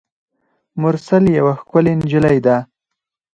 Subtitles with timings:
[0.81, 2.57] مرسل یوه ښکلي نجلۍ ده.